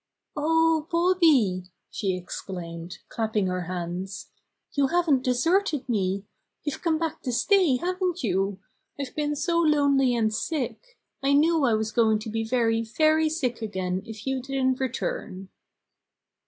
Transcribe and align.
"Oh, 0.35 0.87
Bobby," 0.91 1.65
she 1.91 2.17
exclaimed, 2.17 2.97
clapping 3.07 3.45
her 3.45 3.65
hands, 3.65 4.31
"you 4.73 4.87
haven't 4.87 5.21
deserted 5.21 5.87
me! 5.87 6.25
You've 6.63 6.81
come 6.81 6.97
back 6.97 7.21
to 7.21 7.31
stay, 7.31 7.77
haven't 7.77 8.23
you? 8.23 8.59
I've 8.99 9.13
been 9.13 9.35
so 9.35 9.59
lonely 9.59 10.15
and 10.15 10.33
sick! 10.33 10.97
I 11.21 11.33
knew 11.33 11.65
I 11.65 11.75
was 11.75 11.91
going 11.91 12.17
to 12.17 12.31
be 12.31 12.43
very, 12.43 12.81
very 12.83 13.29
sick 13.29 13.61
again 13.61 14.01
if 14.03 14.25
you 14.25 14.41
didn't 14.41 14.79
return." 14.79 15.49